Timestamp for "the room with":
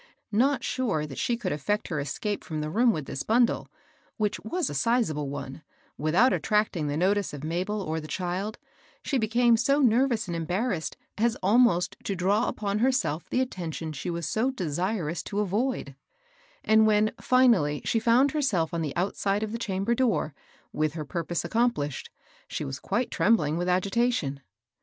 2.59-3.05